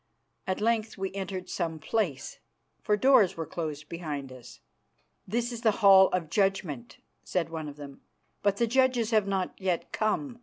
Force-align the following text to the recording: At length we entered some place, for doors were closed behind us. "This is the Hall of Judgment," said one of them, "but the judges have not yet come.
At 0.47 0.61
length 0.61 0.97
we 0.97 1.13
entered 1.13 1.47
some 1.47 1.77
place, 1.77 2.39
for 2.81 2.97
doors 2.97 3.37
were 3.37 3.45
closed 3.45 3.87
behind 3.87 4.31
us. 4.31 4.59
"This 5.27 5.51
is 5.51 5.61
the 5.61 5.69
Hall 5.85 6.07
of 6.07 6.31
Judgment," 6.31 6.97
said 7.23 7.49
one 7.51 7.69
of 7.69 7.75
them, 7.77 8.01
"but 8.41 8.57
the 8.57 8.65
judges 8.65 9.11
have 9.11 9.27
not 9.27 9.53
yet 9.59 9.91
come. 9.91 10.39